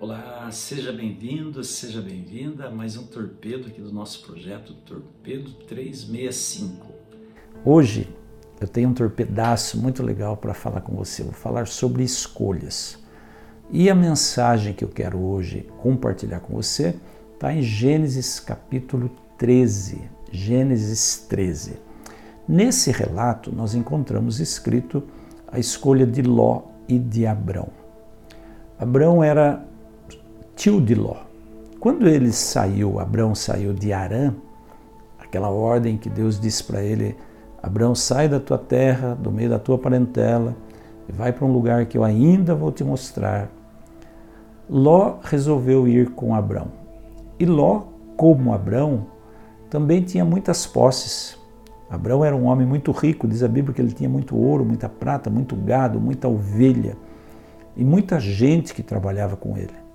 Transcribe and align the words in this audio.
Olá, 0.00 0.48
seja 0.50 0.94
bem-vindo, 0.94 1.62
seja 1.62 2.00
bem-vinda 2.00 2.68
a 2.68 2.70
mais 2.70 2.96
um 2.96 3.04
torpedo 3.04 3.66
aqui 3.66 3.82
do 3.82 3.92
nosso 3.92 4.22
projeto 4.24 4.72
Torpedo 4.72 5.52
365. 5.68 6.86
Hoje 7.62 8.08
eu 8.58 8.66
tenho 8.66 8.88
um 8.88 8.94
torpedaço 8.94 9.78
muito 9.78 10.02
legal 10.02 10.38
para 10.38 10.54
falar 10.54 10.80
com 10.80 10.96
você. 10.96 11.22
Vou 11.22 11.34
falar 11.34 11.66
sobre 11.66 12.02
escolhas. 12.02 12.98
E 13.70 13.90
a 13.90 13.94
mensagem 13.94 14.72
que 14.72 14.82
eu 14.82 14.88
quero 14.88 15.18
hoje 15.18 15.68
compartilhar 15.82 16.40
com 16.40 16.54
você 16.54 16.98
está 17.34 17.52
em 17.52 17.60
Gênesis 17.60 18.40
capítulo 18.40 19.10
13. 19.36 20.00
Gênesis 20.32 21.26
13. 21.28 21.74
Nesse 22.48 22.90
relato, 22.90 23.54
nós 23.54 23.74
encontramos 23.74 24.40
escrito 24.40 25.02
a 25.46 25.58
escolha 25.58 26.06
de 26.06 26.22
Ló 26.22 26.62
e 26.88 26.98
de 26.98 27.26
Abrão. 27.26 27.68
Abrão 28.78 29.22
era 29.22 29.68
de 30.60 30.94
Ló. 30.94 31.16
Quando 31.80 32.06
ele 32.06 32.30
saiu, 32.32 33.00
Abraão 33.00 33.34
saiu 33.34 33.72
de 33.72 33.94
Arã, 33.94 34.34
aquela 35.18 35.48
ordem 35.48 35.96
que 35.96 36.10
Deus 36.10 36.38
disse 36.38 36.62
para 36.62 36.82
ele: 36.82 37.16
Abraão, 37.62 37.94
sai 37.94 38.28
da 38.28 38.38
tua 38.38 38.58
terra, 38.58 39.14
do 39.14 39.32
meio 39.32 39.48
da 39.48 39.58
tua 39.58 39.78
parentela, 39.78 40.54
e 41.08 41.12
vai 41.12 41.32
para 41.32 41.46
um 41.46 41.52
lugar 41.52 41.86
que 41.86 41.96
eu 41.96 42.04
ainda 42.04 42.54
vou 42.54 42.70
te 42.70 42.84
mostrar. 42.84 43.48
Ló 44.68 45.16
resolveu 45.22 45.88
ir 45.88 46.10
com 46.10 46.34
Abraão. 46.34 46.68
E 47.38 47.46
Ló, 47.46 47.84
como 48.14 48.52
Abraão, 48.52 49.06
também 49.70 50.02
tinha 50.02 50.26
muitas 50.26 50.66
posses. 50.66 51.38
Abraão 51.88 52.22
era 52.22 52.36
um 52.36 52.44
homem 52.44 52.66
muito 52.66 52.92
rico, 52.92 53.26
diz 53.26 53.42
a 53.42 53.48
Bíblia 53.48 53.74
que 53.74 53.80
ele 53.80 53.92
tinha 53.92 54.10
muito 54.10 54.36
ouro, 54.36 54.62
muita 54.62 54.90
prata, 54.90 55.30
muito 55.30 55.56
gado, 55.56 55.98
muita 55.98 56.28
ovelha 56.28 56.98
e 57.74 57.82
muita 57.82 58.20
gente 58.20 58.74
que 58.74 58.82
trabalhava 58.82 59.38
com 59.38 59.56
ele. 59.56 59.89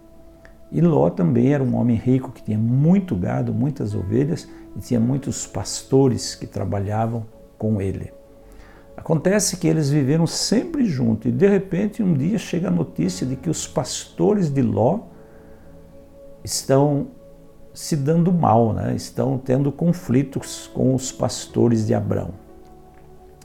E 0.76 0.82
Ló 0.82 1.10
também 1.10 1.54
era 1.54 1.64
um 1.64 1.74
homem 1.78 1.96
rico 1.96 2.34
que 2.34 2.44
tinha 2.44 2.58
muito 2.58 3.16
gado, 3.16 3.54
muitas 3.54 3.96
ovelhas 3.96 4.46
e 4.76 4.80
tinha 4.82 5.00
muitos 5.00 5.48
pastores 5.48 6.36
que 6.36 6.46
trabalhavam 6.46 7.26
com 7.58 7.82
ele. 7.82 8.12
Acontece 8.98 9.56
que 9.56 9.70
eles 9.70 9.90
viveram 9.90 10.28
sempre 10.28 10.84
juntos 10.84 11.28
e 11.28 11.32
de 11.32 11.48
repente 11.48 12.04
um 12.04 12.14
dia 12.14 12.38
chega 12.38 12.68
a 12.68 12.72
notícia 12.72 13.26
de 13.26 13.38
que 13.38 13.50
os 13.50 13.66
pastores 13.66 14.50
de 14.50 14.62
Ló 14.62 15.00
estão 16.44 17.08
se 17.74 17.96
dando 17.96 18.34
mal, 18.34 18.74
né? 18.74 18.94
estão 18.98 19.38
tendo 19.38 19.72
conflitos 19.72 20.70
com 20.74 20.94
os 20.94 21.10
pastores 21.10 21.88
de 21.88 21.94
Abrão. 21.94 22.32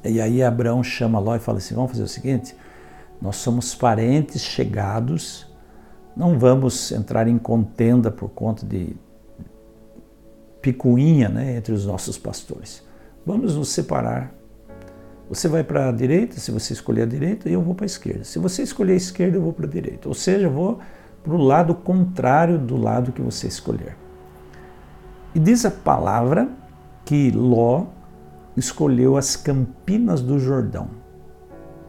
E 0.02 0.20
aí 0.20 0.42
Abraão 0.42 0.82
chama 0.82 1.20
Ló 1.20 1.36
e 1.36 1.38
fala 1.38 1.58
assim: 1.58 1.76
vamos 1.76 1.92
fazer 1.92 2.02
o 2.02 2.08
seguinte, 2.08 2.56
nós 3.22 3.36
somos 3.36 3.72
parentes 3.72 4.42
chegados 4.42 5.48
não 6.20 6.38
vamos 6.38 6.92
entrar 6.92 7.26
em 7.26 7.38
contenda 7.38 8.10
por 8.10 8.28
conta 8.28 8.66
de 8.66 8.94
picuinha 10.60 11.30
né, 11.30 11.56
entre 11.56 11.72
os 11.72 11.86
nossos 11.86 12.18
pastores. 12.18 12.84
Vamos 13.24 13.56
nos 13.56 13.70
separar. 13.70 14.30
Você 15.30 15.48
vai 15.48 15.64
para 15.64 15.88
a 15.88 15.92
direita, 15.92 16.38
se 16.38 16.50
você 16.50 16.74
escolher 16.74 17.04
a 17.04 17.06
direita, 17.06 17.48
eu 17.48 17.62
vou 17.62 17.74
para 17.74 17.86
a 17.86 17.86
esquerda. 17.86 18.24
Se 18.24 18.38
você 18.38 18.62
escolher 18.62 18.92
a 18.92 18.96
esquerda, 18.96 19.38
eu 19.38 19.40
vou 19.40 19.54
para 19.54 19.64
a 19.64 19.70
direita. 19.70 20.08
Ou 20.08 20.14
seja, 20.14 20.46
eu 20.46 20.50
vou 20.50 20.78
para 21.24 21.32
o 21.32 21.38
lado 21.38 21.74
contrário 21.74 22.58
do 22.58 22.76
lado 22.76 23.12
que 23.12 23.22
você 23.22 23.46
escolher. 23.46 23.96
E 25.34 25.38
diz 25.38 25.64
a 25.64 25.70
palavra 25.70 26.50
que 27.02 27.30
Ló 27.30 27.86
escolheu 28.54 29.16
as 29.16 29.36
campinas 29.36 30.20
do 30.20 30.38
Jordão, 30.38 30.90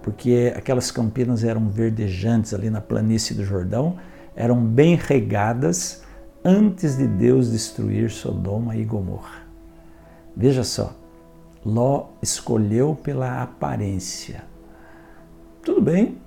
porque 0.02 0.54
aquelas 0.56 0.90
campinas 0.90 1.44
eram 1.44 1.68
verdejantes 1.68 2.54
ali 2.54 2.70
na 2.70 2.80
planície 2.80 3.36
do 3.36 3.44
Jordão 3.44 3.98
eram 4.36 4.64
bem 4.64 4.96
regadas 4.96 6.04
antes 6.44 6.98
de 6.98 7.08
Deus 7.08 7.52
destruir 7.52 8.10
Sodoma 8.10 8.76
e 8.76 8.84
Gomorra. 8.84 9.42
Veja 10.36 10.64
só, 10.64 10.96
Ló 11.64 12.08
escolheu 12.22 12.96
pela 12.96 13.44
aparência. 13.44 14.44
Tudo 15.64 15.82
bem, 15.82 16.18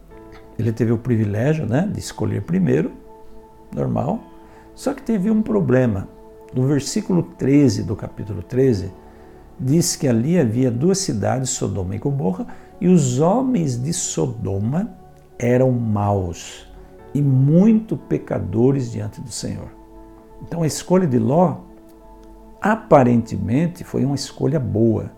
ele 0.56 0.72
teve 0.72 0.92
o 0.92 0.98
privilégio 0.98 1.66
né, 1.66 1.90
de 1.92 1.98
escolher 1.98 2.42
primeiro, 2.42 2.92
normal, 3.74 4.20
só 4.74 4.94
que 4.94 5.02
teve 5.02 5.30
um 5.30 5.42
problema. 5.42 6.08
No 6.54 6.68
versículo 6.68 7.22
13 7.36 7.82
do 7.82 7.96
capítulo 7.96 8.42
13, 8.42 8.92
diz 9.58 9.96
que 9.96 10.06
ali 10.06 10.38
havia 10.38 10.70
duas 10.70 10.98
cidades, 10.98 11.50
Sodoma 11.50 11.96
e 11.96 11.98
Gomorra, 11.98 12.46
e 12.80 12.86
os 12.86 13.18
homens 13.18 13.82
de 13.82 13.92
Sodoma 13.92 14.96
eram 15.36 15.72
maus 15.72 16.72
e 17.14 17.22
muito 17.22 17.96
pecadores 17.96 18.90
diante 18.90 19.20
do 19.20 19.30
Senhor. 19.30 19.70
Então 20.42 20.62
a 20.62 20.66
escolha 20.66 21.06
de 21.06 21.18
Ló 21.18 21.58
aparentemente 22.60 23.84
foi 23.84 24.04
uma 24.04 24.14
escolha 24.14 24.58
boa, 24.58 25.12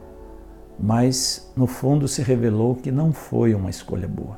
mas 0.79 1.51
no 1.57 1.67
fundo 1.67 2.07
se 2.07 2.21
revelou 2.23 2.75
que 2.75 2.93
não 2.93 3.13
foi 3.13 3.55
uma 3.55 3.71
escolha 3.71 4.07
boa. 4.07 4.37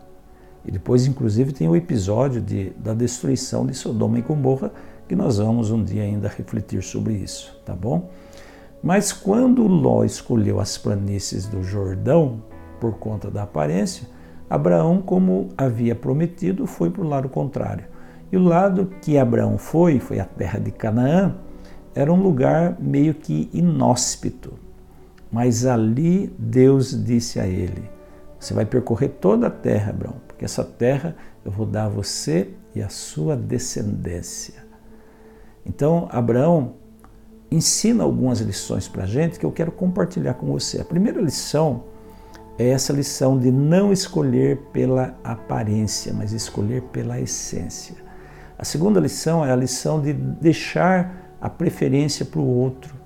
E 0.64 0.70
depois, 0.70 1.06
inclusive, 1.06 1.52
tem 1.52 1.68
o 1.68 1.74
episódio 1.74 2.40
de, 2.40 2.70
da 2.70 2.92
destruição 2.92 3.66
de 3.66 3.74
Sodoma 3.74 4.18
e 4.18 4.22
Gomorra, 4.22 4.70
que 5.08 5.16
nós 5.16 5.38
vamos 5.38 5.70
um 5.70 5.82
dia 5.82 6.02
ainda 6.02 6.28
refletir 6.28 6.82
sobre 6.82 7.14
isso, 7.14 7.58
tá 7.64 7.74
bom? 7.74 8.10
Mas 8.82 9.12
quando 9.12 9.66
Ló 9.66 10.04
escolheu 10.04 10.60
as 10.60 10.76
planícies 10.76 11.46
do 11.46 11.62
Jordão, 11.62 12.42
por 12.78 12.98
conta 12.98 13.30
da 13.30 13.42
aparência, 13.44 14.06
Abraão, 14.48 15.02
como 15.02 15.48
havia 15.56 15.94
prometido, 15.94 16.66
foi 16.66 16.90
para 16.90 17.02
o 17.02 17.08
lado 17.08 17.28
contrário. 17.28 17.84
E 18.30 18.36
o 18.36 18.42
lado 18.42 18.90
que 19.02 19.18
Abraão 19.18 19.58
foi, 19.58 19.98
foi 19.98 20.18
a 20.18 20.24
terra 20.24 20.58
de 20.58 20.70
Canaã, 20.70 21.36
era 21.94 22.12
um 22.12 22.22
lugar 22.22 22.76
meio 22.80 23.14
que 23.14 23.50
inóspito. 23.52 24.54
Mas 25.30 25.66
ali 25.66 26.32
Deus 26.38 27.04
disse 27.04 27.38
a 27.38 27.46
ele: 27.46 27.90
Você 28.38 28.54
vai 28.54 28.64
percorrer 28.64 29.08
toda 29.20 29.48
a 29.48 29.50
terra, 29.50 29.90
Abraão, 29.90 30.16
porque 30.26 30.44
essa 30.44 30.64
terra 30.64 31.16
eu 31.44 31.50
vou 31.50 31.66
dar 31.66 31.84
a 31.84 31.88
você 31.88 32.50
e 32.74 32.82
a 32.82 32.88
sua 32.88 33.36
descendência. 33.36 34.66
Então, 35.64 36.08
Abraão 36.10 36.74
ensina 37.50 38.04
algumas 38.04 38.40
lições 38.40 38.88
para 38.88 39.04
a 39.04 39.06
gente 39.06 39.38
que 39.38 39.44
eu 39.44 39.52
quero 39.52 39.72
compartilhar 39.72 40.34
com 40.34 40.46
você. 40.46 40.80
A 40.80 40.84
primeira 40.84 41.20
lição 41.20 41.84
é 42.58 42.70
essa 42.70 42.92
lição 42.92 43.38
de 43.38 43.52
não 43.52 43.92
escolher 43.92 44.58
pela 44.72 45.16
aparência, 45.22 46.12
mas 46.12 46.32
escolher 46.32 46.82
pela 46.82 47.20
essência. 47.20 47.94
A 48.58 48.64
segunda 48.64 48.98
lição 48.98 49.44
é 49.44 49.52
a 49.52 49.56
lição 49.56 50.02
de 50.02 50.12
deixar 50.12 51.36
a 51.40 51.48
preferência 51.48 52.26
para 52.26 52.40
o 52.40 52.44
outro. 52.46 52.96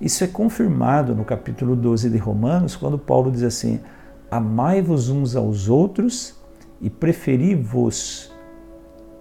Isso 0.00 0.24
é 0.24 0.26
confirmado 0.26 1.14
no 1.14 1.24
capítulo 1.24 1.76
12 1.76 2.10
de 2.10 2.18
Romanos, 2.18 2.74
quando 2.74 2.98
Paulo 2.98 3.30
diz 3.30 3.44
assim: 3.44 3.80
Amai-vos 4.28 5.08
uns 5.08 5.36
aos 5.36 5.68
outros 5.68 6.34
e 6.80 6.90
preferi-vos 6.90 8.32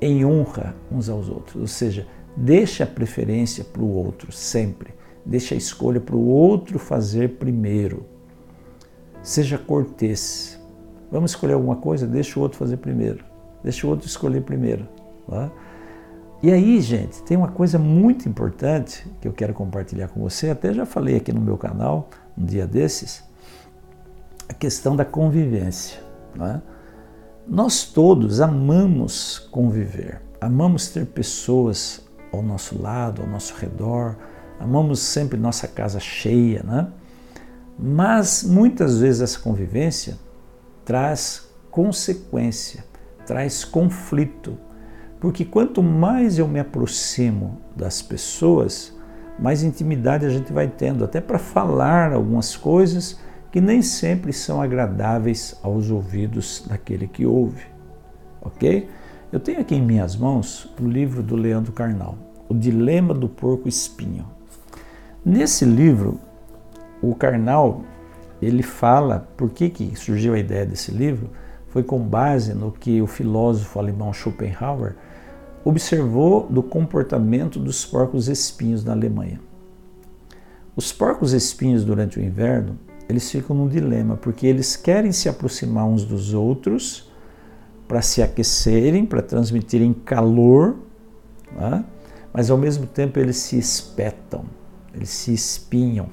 em 0.01 0.25
honra 0.25 0.75
uns 0.91 1.07
aos 1.09 1.29
outros. 1.29 1.61
Ou 1.61 1.67
seja, 1.67 2.07
deixa 2.35 2.83
a 2.83 2.87
preferência 2.87 3.63
para 3.63 3.83
o 3.83 3.93
outro 3.93 4.31
sempre. 4.31 4.95
Deixa 5.23 5.53
a 5.53 5.57
escolha 5.57 6.01
para 6.01 6.15
o 6.15 6.27
outro 6.27 6.79
fazer 6.79 7.37
primeiro. 7.37 8.14
Seja 9.25 9.57
cortês. 9.57 10.61
Vamos 11.11 11.31
escolher 11.31 11.53
alguma 11.53 11.77
coisa? 11.77 12.05
Deixa 12.05 12.39
o 12.39 12.43
outro 12.43 12.59
fazer 12.59 12.77
primeiro. 12.77 13.25
Deixa 13.63 13.87
o 13.87 13.89
outro 13.89 14.05
escolher 14.05 14.43
primeiro. 14.43 14.87
Tá? 15.27 15.49
E 16.43 16.51
aí, 16.51 16.79
gente, 16.79 17.23
tem 17.23 17.35
uma 17.35 17.47
coisa 17.47 17.79
muito 17.79 18.29
importante 18.29 19.03
que 19.19 19.27
eu 19.27 19.33
quero 19.33 19.51
compartilhar 19.51 20.09
com 20.09 20.21
você. 20.21 20.51
Até 20.51 20.71
já 20.71 20.85
falei 20.85 21.15
aqui 21.15 21.33
no 21.33 21.41
meu 21.41 21.57
canal 21.57 22.07
um 22.37 22.45
dia 22.45 22.67
desses. 22.67 23.23
A 24.47 24.53
questão 24.53 24.95
da 24.95 25.03
convivência. 25.03 25.99
Né? 26.35 26.61
Nós 27.47 27.83
todos 27.83 28.39
amamos 28.41 29.39
conviver, 29.39 30.21
amamos 30.39 30.89
ter 30.89 31.03
pessoas 31.07 31.99
ao 32.31 32.43
nosso 32.43 32.79
lado, 32.79 33.23
ao 33.23 33.27
nosso 33.27 33.55
redor, 33.55 34.17
amamos 34.59 34.99
sempre 34.99 35.35
nossa 35.35 35.67
casa 35.67 35.99
cheia, 35.99 36.61
né? 36.61 36.87
Mas 37.77 38.43
muitas 38.43 38.99
vezes 38.99 39.21
essa 39.21 39.39
convivência 39.39 40.17
traz 40.85 41.49
consequência, 41.69 42.85
traz 43.25 43.65
conflito, 43.65 44.57
porque 45.19 45.43
quanto 45.43 45.83
mais 45.83 46.37
eu 46.37 46.47
me 46.47 46.59
aproximo 46.59 47.59
das 47.75 48.01
pessoas, 48.01 48.95
mais 49.37 49.63
intimidade 49.63 50.25
a 50.25 50.29
gente 50.29 50.53
vai 50.53 50.67
tendo, 50.67 51.03
até 51.03 51.19
para 51.19 51.37
falar 51.37 52.13
algumas 52.13 52.55
coisas 52.55 53.19
que 53.51 53.59
nem 53.59 53.81
sempre 53.81 54.31
são 54.31 54.61
agradáveis 54.61 55.57
aos 55.63 55.89
ouvidos 55.89 56.63
daquele 56.67 57.07
que 57.07 57.25
ouve. 57.25 57.65
Ok? 58.41 58.89
Eu 59.31 59.39
tenho 59.39 59.59
aqui 59.59 59.75
em 59.75 59.81
minhas 59.81 60.15
mãos 60.15 60.73
o 60.79 60.85
livro 60.85 61.23
do 61.23 61.35
Leandro 61.35 61.73
Carnal, 61.73 62.17
O 62.47 62.53
Dilema 62.53 63.13
do 63.13 63.27
Porco 63.27 63.67
Espinho. 63.67 64.25
Nesse 65.25 65.65
livro, 65.65 66.19
o 67.09 67.15
Karnal, 67.15 67.81
ele 68.41 68.63
fala, 68.63 69.27
por 69.37 69.49
que, 69.49 69.69
que 69.69 69.95
surgiu 69.95 70.33
a 70.33 70.39
ideia 70.39 70.65
desse 70.65 70.91
livro? 70.91 71.29
Foi 71.69 71.83
com 71.83 71.99
base 71.99 72.53
no 72.53 72.71
que 72.71 73.01
o 73.01 73.07
filósofo 73.07 73.79
alemão 73.79 74.13
Schopenhauer 74.13 74.95
observou 75.63 76.47
do 76.47 76.61
comportamento 76.61 77.59
dos 77.59 77.85
porcos 77.85 78.27
espinhos 78.27 78.83
na 78.83 78.93
Alemanha. 78.93 79.41
Os 80.75 80.91
porcos 80.91 81.33
espinhos 81.33 81.83
durante 81.83 82.19
o 82.19 82.23
inverno, 82.23 82.77
eles 83.09 83.29
ficam 83.31 83.55
num 83.55 83.67
dilema, 83.67 84.15
porque 84.15 84.45
eles 84.45 84.75
querem 84.75 85.11
se 85.11 85.27
aproximar 85.27 85.85
uns 85.85 86.03
dos 86.03 86.33
outros 86.33 87.09
para 87.87 88.01
se 88.01 88.21
aquecerem, 88.21 89.05
para 89.05 89.21
transmitirem 89.21 89.93
calor, 89.93 90.75
né? 91.51 91.83
mas 92.33 92.49
ao 92.49 92.57
mesmo 92.57 92.85
tempo 92.85 93.19
eles 93.19 93.37
se 93.37 93.57
espetam, 93.57 94.45
eles 94.93 95.09
se 95.09 95.33
espinham. 95.33 96.07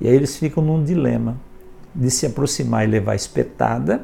E 0.00 0.08
aí 0.08 0.14
eles 0.14 0.36
ficam 0.36 0.62
num 0.62 0.82
dilema 0.82 1.36
de 1.94 2.10
se 2.10 2.26
aproximar 2.26 2.84
e 2.84 2.90
levar 2.90 3.14
espetada 3.14 4.02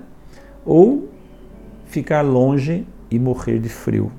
ou 0.65 1.09
ficar 1.87 2.23
longe 2.23 2.87
e 3.11 3.19
morrer 3.19 3.59
de 3.59 3.69
frio. 3.69 4.13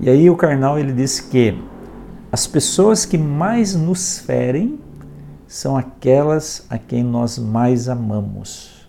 E 0.00 0.08
aí 0.08 0.28
o 0.30 0.36
Karnal 0.36 0.78
ele 0.78 0.92
diz 0.92 1.20
que 1.20 1.60
as 2.30 2.46
pessoas 2.46 3.04
que 3.04 3.16
mais 3.16 3.74
nos 3.74 4.18
ferem 4.18 4.78
são 5.46 5.76
aquelas 5.76 6.66
a 6.68 6.78
quem 6.78 7.02
nós 7.02 7.38
mais 7.38 7.88
amamos. 7.88 8.88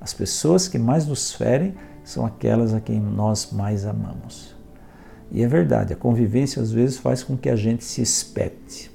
As 0.00 0.12
pessoas 0.12 0.68
que 0.68 0.78
mais 0.78 1.06
nos 1.06 1.32
ferem 1.32 1.74
são 2.04 2.26
aquelas 2.26 2.74
a 2.74 2.80
quem 2.80 3.00
nós 3.00 3.50
mais 3.52 3.86
amamos. 3.86 4.54
E 5.30 5.42
é 5.42 5.48
verdade, 5.48 5.94
a 5.94 5.96
convivência 5.96 6.60
às 6.60 6.70
vezes 6.70 6.98
faz 6.98 7.22
com 7.22 7.34
que 7.34 7.48
a 7.48 7.56
gente 7.56 7.82
se 7.82 8.02
espete. 8.02 8.91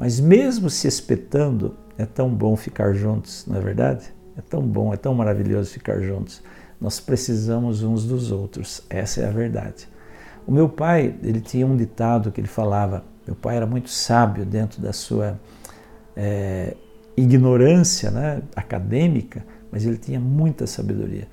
Mas 0.00 0.18
mesmo 0.18 0.70
se 0.70 0.88
espetando, 0.88 1.76
é 1.98 2.06
tão 2.06 2.30
bom 2.30 2.56
ficar 2.56 2.94
juntos, 2.94 3.44
não 3.46 3.58
é 3.58 3.60
verdade? 3.60 4.10
É 4.34 4.40
tão 4.40 4.62
bom, 4.62 4.94
é 4.94 4.96
tão 4.96 5.14
maravilhoso 5.14 5.70
ficar 5.70 6.00
juntos. 6.00 6.42
Nós 6.80 6.98
precisamos 6.98 7.82
uns 7.82 8.06
dos 8.06 8.32
outros, 8.32 8.82
essa 8.88 9.20
é 9.20 9.28
a 9.28 9.30
verdade. 9.30 9.86
O 10.46 10.52
meu 10.52 10.70
pai, 10.70 11.14
ele 11.22 11.38
tinha 11.38 11.66
um 11.66 11.76
ditado 11.76 12.32
que 12.32 12.40
ele 12.40 12.48
falava, 12.48 13.04
meu 13.26 13.36
pai 13.36 13.58
era 13.58 13.66
muito 13.66 13.90
sábio 13.90 14.46
dentro 14.46 14.80
da 14.80 14.94
sua 14.94 15.38
é, 16.16 16.74
ignorância 17.14 18.10
né, 18.10 18.40
acadêmica, 18.56 19.44
mas 19.70 19.84
ele 19.84 19.98
tinha 19.98 20.18
muita 20.18 20.66
sabedoria. 20.66 21.28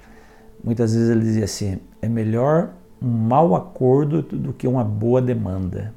Muitas 0.62 0.94
vezes 0.94 1.10
ele 1.10 1.22
dizia 1.22 1.46
assim: 1.46 1.80
é 2.02 2.10
melhor 2.10 2.74
um 3.02 3.08
mau 3.08 3.56
acordo 3.56 4.22
do 4.22 4.52
que 4.52 4.68
uma 4.68 4.84
boa 4.84 5.22
demanda. 5.22 5.94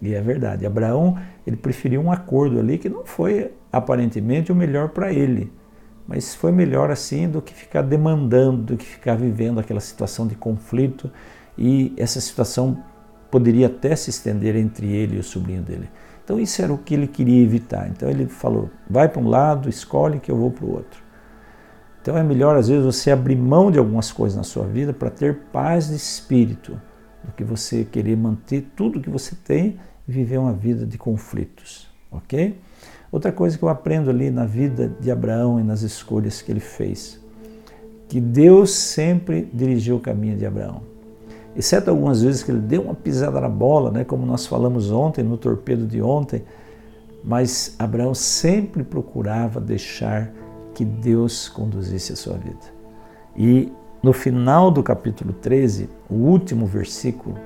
E 0.00 0.14
é 0.14 0.20
verdade. 0.20 0.64
Abraão 0.64 1.18
ele 1.46 1.56
preferiu 1.56 2.00
um 2.00 2.10
acordo 2.10 2.58
ali 2.58 2.78
que 2.78 2.88
não 2.88 3.04
foi 3.04 3.52
aparentemente 3.70 4.50
o 4.50 4.54
melhor 4.54 4.90
para 4.90 5.12
ele, 5.12 5.52
mas 6.06 6.34
foi 6.34 6.50
melhor 6.50 6.90
assim 6.90 7.28
do 7.28 7.40
que 7.42 7.54
ficar 7.54 7.82
demandando, 7.82 8.62
do 8.62 8.76
que 8.76 8.84
ficar 8.84 9.16
vivendo 9.16 9.60
aquela 9.60 9.80
situação 9.80 10.26
de 10.26 10.34
conflito 10.34 11.10
e 11.56 11.92
essa 11.96 12.20
situação 12.20 12.82
poderia 13.30 13.66
até 13.66 13.94
se 13.94 14.10
estender 14.10 14.56
entre 14.56 14.90
ele 14.90 15.16
e 15.16 15.20
o 15.20 15.24
sobrinho 15.24 15.62
dele. 15.62 15.88
Então 16.24 16.38
isso 16.38 16.62
era 16.62 16.72
o 16.72 16.78
que 16.78 16.94
ele 16.94 17.06
queria 17.06 17.42
evitar. 17.42 17.88
Então 17.88 18.08
ele 18.08 18.26
falou: 18.26 18.70
vai 18.88 19.08
para 19.08 19.20
um 19.20 19.28
lado, 19.28 19.68
escolhe 19.68 20.18
que 20.18 20.30
eu 20.30 20.36
vou 20.36 20.50
para 20.50 20.64
o 20.64 20.72
outro. 20.72 21.02
Então 22.00 22.16
é 22.16 22.22
melhor 22.22 22.56
às 22.56 22.68
vezes 22.68 22.84
você 22.84 23.10
abrir 23.10 23.36
mão 23.36 23.70
de 23.70 23.78
algumas 23.78 24.10
coisas 24.10 24.36
na 24.36 24.42
sua 24.42 24.66
vida 24.66 24.92
para 24.92 25.10
ter 25.10 25.40
paz 25.52 25.88
de 25.88 25.96
espírito 25.96 26.80
do 27.22 27.32
que 27.32 27.44
você 27.44 27.84
querer 27.84 28.16
manter 28.16 28.70
tudo 28.74 29.00
que 29.00 29.10
você 29.10 29.36
tem 29.36 29.78
viver 30.10 30.38
uma 30.38 30.52
vida 30.52 30.84
de 30.84 30.98
conflitos, 30.98 31.88
ok? 32.10 32.58
Outra 33.10 33.32
coisa 33.32 33.56
que 33.56 33.64
eu 33.64 33.68
aprendo 33.68 34.10
ali 34.10 34.30
na 34.30 34.44
vida 34.44 34.92
de 35.00 35.10
Abraão 35.10 35.58
e 35.58 35.62
nas 35.62 35.82
escolhas 35.82 36.42
que 36.42 36.52
ele 36.52 36.60
fez, 36.60 37.20
que 38.08 38.20
Deus 38.20 38.70
sempre 38.72 39.48
dirigiu 39.52 39.96
o 39.96 40.00
caminho 40.00 40.36
de 40.36 40.44
Abraão 40.44 40.90
exceto 41.54 41.90
algumas 41.90 42.22
vezes 42.22 42.42
que 42.42 42.50
ele 42.50 42.60
deu 42.60 42.82
uma 42.82 42.94
pisada 42.94 43.40
na 43.40 43.48
bola, 43.48 43.90
né, 43.90 44.04
como 44.04 44.24
nós 44.24 44.46
falamos 44.46 44.90
ontem, 44.90 45.22
no 45.22 45.36
torpedo 45.36 45.86
de 45.86 46.00
ontem, 46.00 46.44
mas 47.22 47.74
Abraão 47.78 48.14
sempre 48.14 48.82
procurava 48.82 49.60
deixar 49.60 50.32
que 50.74 50.84
Deus 50.84 51.48
conduzisse 51.48 52.12
a 52.12 52.16
sua 52.16 52.34
vida. 52.34 52.80
E 53.36 53.72
no 54.02 54.12
final 54.12 54.70
do 54.70 54.82
capítulo 54.82 55.32
13, 55.32 55.88
o 56.08 56.14
último 56.14 56.66
versículo, 56.66 57.36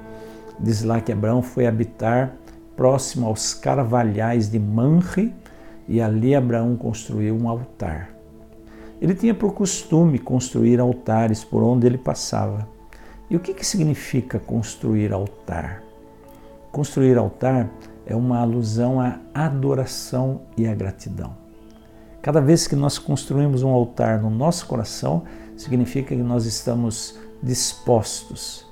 diz 0.61 0.85
lá 0.85 1.01
que 1.01 1.11
Abraão 1.11 1.43
foi 1.43 1.67
habitar 1.67 2.37
próximo 2.77 3.27
aos 3.27 3.55
carvalhais 3.55 4.51
de 4.51 4.59
Manre 4.59 5.35
e 5.89 6.01
ali 6.01 6.35
Abraão 6.35 6.77
construiu 6.77 7.37
um 7.37 7.49
altar. 7.49 8.11
Ele 9.01 9.15
tinha 9.15 9.35
por 9.35 9.53
costume 9.53 10.19
construir 10.19 10.81
altares 10.81 11.45
por 11.45 11.63
onde 11.63 11.87
ele 11.87 11.99
passava. 11.99 12.69
E 13.29 13.37
o 13.37 13.41
que, 13.41 13.53
que 13.53 13.67
significa 13.67 14.39
construir 14.39 15.13
altar? 15.13 15.83
Construir 16.71 17.19
altar 17.19 17.71
é 18.07 18.15
uma 18.15 18.41
alusão 18.41 19.01
à 19.01 19.19
adoração 19.35 20.43
e 20.57 20.67
à 20.67 20.75
gratidão. 20.75 21.37
Cada 22.23 22.41
vez 22.41 22.67
que 22.67 22.75
nós 22.75 22.99
construímos 22.99 23.63
um 23.63 23.71
altar 23.71 24.21
no 24.21 24.31
nosso 24.31 24.67
coração, 24.67 25.25
significa 25.57 26.15
que 26.15 26.23
nós 26.23 26.47
estamos 26.47 27.19
dispostos 27.43 28.67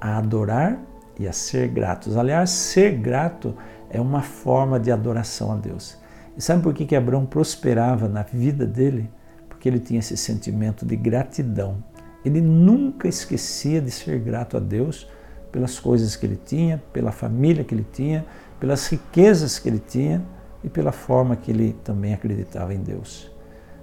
a 0.00 0.18
adorar 0.18 0.78
e 1.18 1.26
a 1.26 1.32
ser 1.32 1.68
gratos. 1.68 2.16
Aliás, 2.16 2.50
ser 2.50 2.98
grato 2.98 3.54
é 3.90 4.00
uma 4.00 4.22
forma 4.22 4.78
de 4.78 4.90
adoração 4.90 5.52
a 5.52 5.56
Deus. 5.56 5.96
E 6.36 6.42
sabe 6.42 6.62
por 6.62 6.72
que, 6.72 6.84
que 6.86 6.94
Abraão 6.94 7.26
prosperava 7.26 8.08
na 8.08 8.22
vida 8.22 8.64
dele? 8.64 9.10
Porque 9.48 9.68
ele 9.68 9.80
tinha 9.80 9.98
esse 9.98 10.16
sentimento 10.16 10.86
de 10.86 10.94
gratidão 10.94 11.82
ele 12.24 12.40
nunca 12.40 13.08
esquecia 13.08 13.80
de 13.80 13.90
ser 13.90 14.18
grato 14.18 14.56
a 14.56 14.60
Deus 14.60 15.08
pelas 15.52 15.78
coisas 15.78 16.16
que 16.16 16.26
ele 16.26 16.36
tinha, 16.36 16.82
pela 16.92 17.12
família 17.12 17.64
que 17.64 17.74
ele 17.74 17.86
tinha, 17.90 18.24
pelas 18.60 18.86
riquezas 18.88 19.58
que 19.58 19.68
ele 19.68 19.78
tinha 19.78 20.22
e 20.62 20.68
pela 20.68 20.92
forma 20.92 21.36
que 21.36 21.50
ele 21.50 21.76
também 21.84 22.12
acreditava 22.12 22.74
em 22.74 22.80
Deus. 22.80 23.30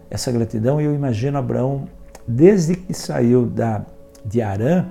Essa 0.09 0.31
gratidão 0.31 0.79
eu 0.79 0.93
imagino 0.93 1.37
Abraão 1.37 1.87
desde 2.27 2.75
que 2.75 2.93
saiu 2.93 3.45
da 3.45 3.85
de 4.23 4.41
Arã, 4.41 4.87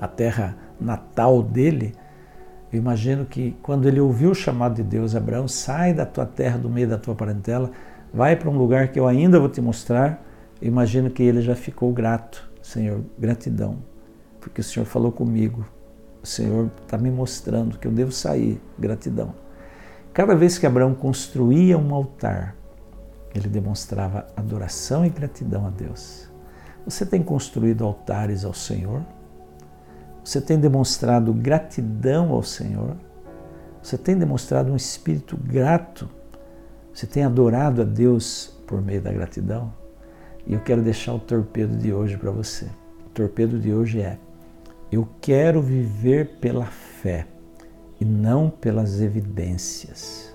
a 0.00 0.08
terra 0.08 0.56
natal 0.80 1.42
dele, 1.42 1.94
eu 2.72 2.78
imagino 2.78 3.24
que 3.24 3.56
quando 3.62 3.86
ele 3.86 4.00
ouviu 4.00 4.30
o 4.30 4.34
chamado 4.34 4.74
de 4.76 4.82
Deus, 4.82 5.14
Abraão, 5.14 5.46
sai 5.46 5.94
da 5.94 6.04
tua 6.04 6.26
terra, 6.26 6.58
do 6.58 6.68
meio 6.68 6.88
da 6.88 6.98
tua 6.98 7.14
parentela, 7.14 7.70
vai 8.12 8.36
para 8.36 8.50
um 8.50 8.56
lugar 8.56 8.88
que 8.88 8.98
eu 8.98 9.06
ainda 9.06 9.38
vou 9.38 9.48
te 9.48 9.60
mostrar 9.60 10.22
imagino 10.60 11.10
que 11.10 11.22
ele 11.22 11.42
já 11.42 11.54
ficou 11.54 11.92
grato. 11.92 12.50
Senhor, 12.62 13.04
gratidão, 13.18 13.76
porque 14.40 14.62
o 14.62 14.64
Senhor 14.64 14.86
falou 14.86 15.12
comigo. 15.12 15.66
O 16.22 16.26
Senhor 16.26 16.70
está 16.82 16.96
me 16.96 17.10
mostrando 17.10 17.78
que 17.78 17.86
eu 17.86 17.92
devo 17.92 18.10
sair. 18.10 18.58
Gratidão. 18.78 19.34
Cada 20.14 20.34
vez 20.34 20.56
que 20.56 20.66
Abraão 20.66 20.94
construía 20.94 21.76
um 21.76 21.94
altar, 21.94 22.56
ele 23.34 23.48
demonstrava 23.48 24.26
adoração 24.34 25.04
e 25.04 25.10
gratidão 25.10 25.66
a 25.66 25.70
Deus. 25.70 26.30
Você 26.86 27.04
tem 27.04 27.22
construído 27.22 27.84
altares 27.84 28.44
ao 28.44 28.54
Senhor? 28.54 29.02
Você 30.24 30.40
tem 30.40 30.58
demonstrado 30.58 31.34
gratidão 31.34 32.32
ao 32.32 32.42
Senhor? 32.42 32.96
Você 33.82 33.98
tem 33.98 34.16
demonstrado 34.16 34.72
um 34.72 34.76
espírito 34.76 35.36
grato? 35.36 36.08
Você 36.94 37.06
tem 37.06 37.24
adorado 37.24 37.82
a 37.82 37.84
Deus 37.84 38.58
por 38.66 38.80
meio 38.80 39.02
da 39.02 39.12
gratidão? 39.12 39.70
E 40.46 40.54
eu 40.54 40.60
quero 40.60 40.80
deixar 40.80 41.12
o 41.12 41.18
torpedo 41.18 41.76
de 41.76 41.92
hoje 41.92 42.16
para 42.16 42.30
você. 42.30 42.64
O 43.06 43.10
torpedo 43.10 43.58
de 43.58 43.74
hoje 43.74 44.00
é: 44.00 44.18
eu 44.90 45.06
quero 45.20 45.60
viver 45.60 46.38
pela 46.40 46.64
fé 46.64 47.26
e 48.00 48.04
não 48.04 48.48
pelas 48.48 49.02
evidências. 49.02 50.34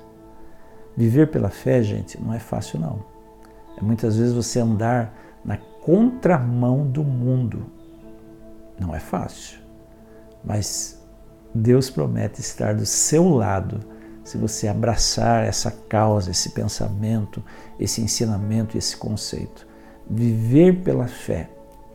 Viver 0.95 1.31
pela 1.31 1.49
fé, 1.49 1.81
gente, 1.81 2.21
não 2.21 2.31
é 2.31 2.39
fácil 2.39 2.79
não. 2.79 3.03
É 3.75 3.81
muitas 3.81 4.17
vezes 4.17 4.33
você 4.33 4.59
andar 4.59 5.17
na 5.43 5.57
contramão 5.57 6.85
do 6.85 7.03
mundo. 7.03 7.65
Não 8.79 8.93
é 8.93 8.99
fácil. 8.99 9.68
Mas 10.43 11.01
Deus 11.53 11.89
promete 11.89 12.41
estar 12.41 12.75
do 12.75 12.85
seu 12.85 13.27
lado 13.27 13.79
se 14.23 14.37
você 14.37 14.67
abraçar 14.67 15.45
essa 15.45 15.71
causa, 15.71 16.31
esse 16.31 16.51
pensamento, 16.51 17.43
esse 17.79 18.01
ensinamento, 18.01 18.77
esse 18.77 18.95
conceito 18.95 19.69
viver 20.09 20.81
pela 20.83 21.07
fé 21.07 21.49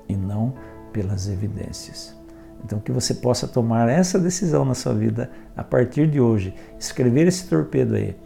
e 0.09 0.15
não 0.15 0.55
pelas 0.93 1.29
evidências. 1.29 2.15
Então, 2.65 2.79
que 2.79 2.93
você 2.93 3.15
possa 3.15 3.49
tomar 3.49 3.89
essa 3.89 4.19
decisão 4.19 4.65
na 4.65 4.75
sua 4.75 4.95
vida 4.95 5.31
a 5.57 5.63
partir 5.63 6.09
de 6.09 6.21
hoje, 6.21 6.55
escrever 6.79 7.27
esse 7.27 7.47
torpedo 7.47 7.95
aí 7.95 8.17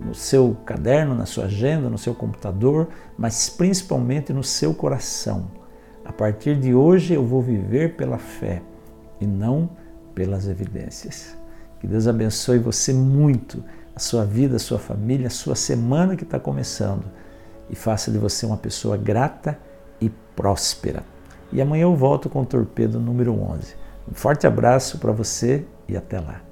no 0.00 0.14
seu 0.14 0.56
caderno, 0.64 1.14
na 1.14 1.26
sua 1.26 1.44
agenda, 1.44 1.88
no 1.88 1.98
seu 1.98 2.14
computador, 2.14 2.88
mas 3.18 3.48
principalmente 3.48 4.32
no 4.32 4.44
seu 4.44 4.72
coração. 4.74 5.50
A 6.04 6.12
partir 6.12 6.58
de 6.58 6.74
hoje 6.74 7.14
eu 7.14 7.24
vou 7.24 7.42
viver 7.42 7.96
pela 7.96 8.18
fé 8.18 8.62
e 9.20 9.26
não 9.26 9.70
pelas 10.14 10.48
evidências. 10.48 11.36
Que 11.80 11.86
Deus 11.86 12.06
abençoe 12.06 12.58
você 12.58 12.92
muito, 12.92 13.62
a 13.94 13.98
sua 13.98 14.24
vida, 14.24 14.56
a 14.56 14.58
sua 14.58 14.78
família, 14.78 15.26
a 15.26 15.30
sua 15.30 15.54
semana 15.54 16.16
que 16.16 16.24
está 16.24 16.38
começando 16.38 17.04
e 17.68 17.74
faça 17.74 18.10
de 18.10 18.18
você 18.18 18.44
uma 18.44 18.56
pessoa 18.56 18.96
grata 18.96 19.58
e 20.00 20.10
próspera. 20.34 21.02
E 21.52 21.60
amanhã 21.60 21.82
eu 21.82 21.96
volto 21.96 22.28
com 22.28 22.42
o 22.42 22.46
torpedo 22.46 23.00
número 23.00 23.32
11. 23.32 23.74
Um 24.10 24.14
forte 24.14 24.46
abraço 24.46 24.98
para 24.98 25.12
você 25.12 25.64
e 25.88 25.96
até 25.96 26.18
lá. 26.20 26.49